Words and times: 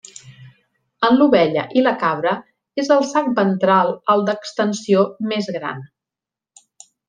En 1.09 1.19
l'ovella 1.19 1.65
i 1.79 1.83
la 1.87 1.93
cabra 2.05 2.33
és 2.85 2.91
el 2.97 3.05
sac 3.11 3.29
ventral 3.43 3.95
el 4.15 4.27
d'extensió 4.31 5.07
més 5.35 5.53
gran. 5.61 5.89